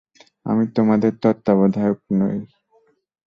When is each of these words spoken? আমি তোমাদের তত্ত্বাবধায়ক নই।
আমি 0.45 0.63
তোমাদের 0.75 1.11
তত্ত্বাবধায়ক 1.21 1.99
নই। 2.19 2.37